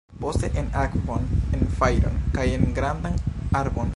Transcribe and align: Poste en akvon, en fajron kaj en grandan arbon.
Poste 0.21 0.47
en 0.61 0.71
akvon, 0.83 1.27
en 1.57 1.67
fajron 1.81 2.17
kaj 2.39 2.47
en 2.57 2.67
grandan 2.81 3.21
arbon. 3.63 3.89